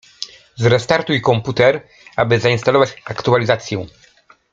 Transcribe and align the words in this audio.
Zrestartuj 0.55 1.21
komputer 1.21 1.81
aby 2.15 2.39
zainstalować 2.39 3.01
aktualizację. 3.05 3.85